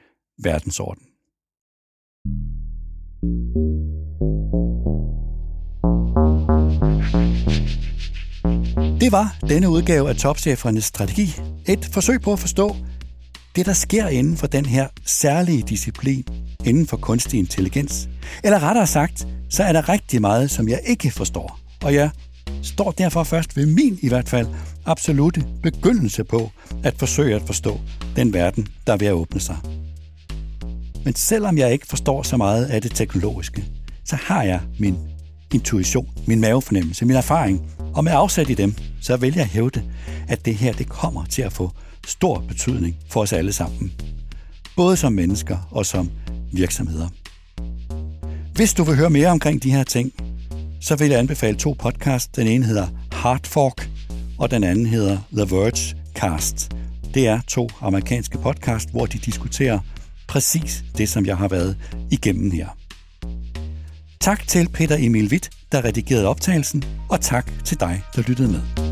verdensorden. 0.43 1.03
Det 9.01 9.13
var 9.13 9.37
denne 9.49 9.69
udgave 9.69 10.09
af 10.09 10.17
Topchefernes 10.17 10.85
Strategi. 10.85 11.29
Et 11.69 11.91
forsøg 11.93 12.21
på 12.21 12.33
at 12.33 12.39
forstå 12.39 12.77
det, 13.57 13.67
der 13.67 13.73
sker 13.73 14.09
inden 14.09 14.37
for 14.37 14.47
den 14.47 14.67
her 14.67 14.89
særlige 15.05 15.63
disciplin 15.63 16.25
inden 16.65 16.87
for 16.87 16.97
kunstig 16.97 17.39
intelligens. 17.39 18.09
Eller 18.45 18.63
rettere 18.63 18.87
sagt, 18.87 19.29
så 19.51 19.63
er 19.63 19.73
der 19.73 19.89
rigtig 19.89 20.21
meget, 20.21 20.51
som 20.51 20.69
jeg 20.69 20.81
ikke 20.87 21.11
forstår. 21.11 21.61
Og 21.85 21.95
jeg 21.95 22.11
står 22.63 22.91
derfor 22.91 23.25
først 23.25 23.57
ved 23.57 23.67
min 23.67 23.99
i 24.03 24.09
hvert 24.09 24.29
fald 24.29 24.47
absolute 24.89 25.45
begyndelse 25.63 26.25
på 26.25 26.51
at 26.85 26.95
forsøge 26.99 27.35
at 27.37 27.43
forstå 27.43 27.81
den 28.17 28.33
verden, 28.33 28.69
der 28.87 28.93
er 28.93 28.97
ved 28.97 29.07
at 29.07 29.13
åbne 29.13 29.41
sig. 29.41 29.57
Men 31.05 31.15
selvom 31.15 31.59
jeg 31.59 31.73
ikke 31.73 31.87
forstår 31.87 32.23
så 32.23 32.37
meget 32.37 32.67
af 32.67 32.83
det 32.83 32.91
teknologiske, 32.95 33.65
så 34.05 34.17
har 34.17 34.43
jeg 34.43 34.61
min 34.79 34.99
intuition, 35.55 36.09
min 36.27 36.41
mavefornemmelse, 36.41 37.05
min 37.05 37.17
erfaring, 37.17 37.71
og 37.95 38.05
med 38.05 38.13
afsæt 38.15 38.51
i 38.51 38.55
dem, 38.55 38.75
så 39.01 39.17
vil 39.17 39.35
jeg 39.35 39.47
hævde, 39.47 39.83
at 40.29 40.45
det 40.45 40.55
her 40.55 40.73
det 40.73 40.89
kommer 40.89 41.25
til 41.25 41.43
at 41.43 41.53
få 41.53 41.71
stor 42.07 42.45
betydning 42.49 42.97
for 43.11 43.21
os 43.21 43.33
alle 43.33 43.53
sammen. 43.53 43.93
Både 44.77 44.97
som 44.97 45.13
mennesker 45.13 45.69
og 45.71 45.87
som 45.87 46.11
virksomheder. 46.53 47.09
Hvis 48.55 48.75
du 48.75 48.85
vil 48.85 48.97
høre 48.97 49.11
mere 49.11 49.29
omkring 49.29 49.63
de 49.63 49.71
her 49.71 49.83
ting, 49.83 50.13
så 50.81 50.97
vil 50.97 51.09
jeg 51.09 51.19
anbefale 51.19 51.57
to 51.57 51.77
podcasts. 51.79 52.29
Den 52.37 52.47
ene 52.47 52.65
hedder 52.65 52.87
Hard 53.13 53.47
Fork, 53.47 53.89
og 54.39 54.51
den 54.51 54.65
anden 54.65 54.87
hedder 54.87 55.19
The 55.33 55.57
Verge 55.57 55.97
Cast. 56.15 56.73
Det 57.15 57.27
er 57.27 57.41
to 57.49 57.69
amerikanske 57.81 58.39
podcast, 58.39 58.91
hvor 58.91 59.07
de 59.07 59.19
diskuterer 59.19 59.79
præcis 60.29 60.85
det, 60.99 61.09
som 61.09 61.27
jeg 61.27 61.37
har 61.37 61.49
været 61.49 61.77
igennem 62.11 62.51
her. 62.51 62.69
Tak 64.21 64.47
til 64.47 64.69
Peter 64.69 64.97
Emil 64.99 65.29
Witt, 65.31 65.51
der 65.73 65.85
redigerede 65.85 66.29
optagelsen, 66.29 66.85
og 67.09 67.21
tak 67.21 67.53
til 67.65 67.81
dig, 67.81 68.03
der 68.17 68.23
lyttede 68.29 68.49
med. 68.49 68.88